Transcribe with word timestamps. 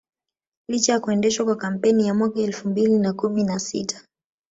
Licha 0.67 0.93
ya 0.93 0.99
kuendeshwa 0.99 1.45
kwa 1.45 1.55
kampeni 1.55 2.07
ya 2.07 2.13
mwaka 2.13 2.39
elfu 2.39 2.69
mbili 2.69 2.99
na 2.99 3.13
kumi 3.13 3.43
na 3.43 3.59
sita 3.59 4.05